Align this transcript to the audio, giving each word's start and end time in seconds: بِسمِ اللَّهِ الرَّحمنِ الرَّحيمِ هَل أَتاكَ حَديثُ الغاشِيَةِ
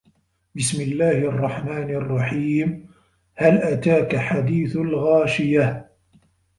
بِسمِ 0.55 0.81
اللَّهِ 0.81 1.11
الرَّحمنِ 1.11 1.89
الرَّحيمِ 1.89 2.87
هَل 3.35 3.57
أَتاكَ 3.57 4.15
حَديثُ 4.15 4.75
الغاشِيَةِ 4.75 5.89